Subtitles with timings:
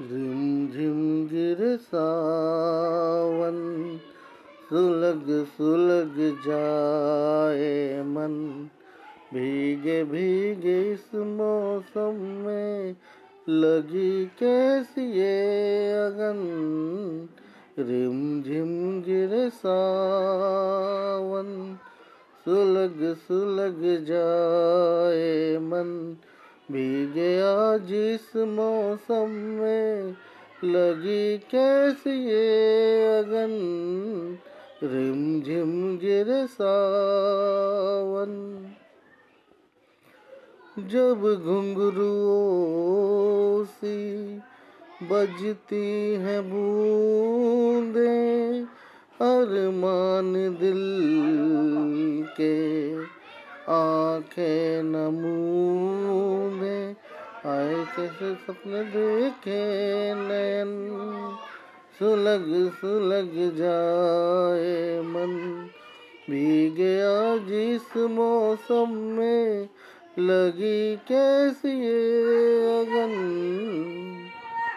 [0.00, 3.98] झिम झिम गिर सावन,
[4.68, 8.68] सुलग सुलग जाए मन।
[9.34, 12.96] भीगे भीगे इस मौसम में
[13.48, 17.28] लगी कैसी ये अगन।
[17.78, 21.78] रिम झिम गिर सावन,
[22.44, 26.16] सुलग सुलग जाए मन।
[26.72, 30.16] भीगे आज इस मौसम में
[30.64, 33.50] लगी कैसी ये अगन
[34.82, 38.64] रिम झिम गिर सावन।
[40.78, 44.40] जब घुंघरुओं सी
[45.02, 48.60] बजती हैं बूंदे,
[49.20, 50.82] अरमान दिल
[52.40, 53.04] के
[53.68, 56.11] आँखें आए
[57.96, 59.60] कैसे सपने देखे
[60.14, 60.70] नयन,
[61.98, 65.32] सुलग सुलग जाए मन।
[66.30, 69.68] भी गया जिस मौसम में
[70.18, 71.74] लगी कैसी
[72.80, 73.11] अगन।